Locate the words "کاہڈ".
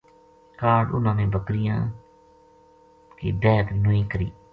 0.59-0.85